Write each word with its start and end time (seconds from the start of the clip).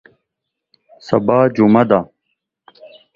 سبا 1.07 1.39
جمعه 1.55 1.83
ده 1.89 1.99